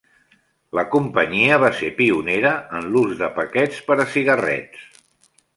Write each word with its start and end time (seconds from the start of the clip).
La 0.77 0.85
companyia 0.93 1.59
va 1.65 1.69
ser 1.83 1.91
pionera 2.01 2.55
en 2.79 2.89
l'ús 2.97 3.15
de 3.23 3.31
paquets 3.39 3.85
per 3.91 4.03
a 4.07 4.11
cigarrets. 4.15 5.01